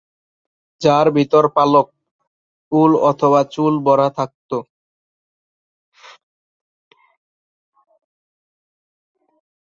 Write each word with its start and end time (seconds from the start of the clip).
যার 0.81 1.07
ভিতর 1.17 1.43
পালক, 1.55 1.87
উল 2.71 2.91
অথবা 3.09 3.41
চুল 3.53 3.73
ভরা 3.85 4.09
থাকতো। 4.17 4.57